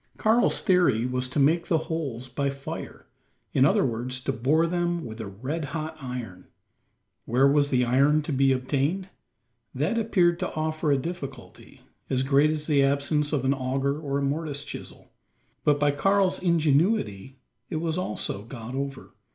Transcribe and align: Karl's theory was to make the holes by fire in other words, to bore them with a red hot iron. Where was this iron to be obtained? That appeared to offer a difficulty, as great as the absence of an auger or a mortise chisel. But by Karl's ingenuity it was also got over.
Karl's 0.17 0.63
theory 0.63 1.05
was 1.05 1.29
to 1.29 1.37
make 1.37 1.67
the 1.67 1.77
holes 1.77 2.27
by 2.27 2.49
fire 2.49 3.05
in 3.53 3.65
other 3.65 3.85
words, 3.85 4.19
to 4.19 4.31
bore 4.33 4.65
them 4.65 5.05
with 5.05 5.21
a 5.21 5.27
red 5.27 5.65
hot 5.77 5.95
iron. 6.01 6.47
Where 7.25 7.47
was 7.47 7.69
this 7.69 7.85
iron 7.85 8.23
to 8.23 8.31
be 8.33 8.51
obtained? 8.51 9.09
That 9.75 9.99
appeared 9.99 10.39
to 10.39 10.55
offer 10.55 10.91
a 10.91 10.97
difficulty, 10.97 11.81
as 12.09 12.23
great 12.23 12.49
as 12.49 12.65
the 12.65 12.81
absence 12.81 13.31
of 13.31 13.45
an 13.45 13.53
auger 13.53 13.99
or 13.99 14.17
a 14.17 14.23
mortise 14.23 14.63
chisel. 14.63 15.11
But 15.63 15.79
by 15.79 15.91
Karl's 15.91 16.41
ingenuity 16.41 17.37
it 17.69 17.75
was 17.75 17.95
also 17.99 18.41
got 18.41 18.73
over. 18.73 19.13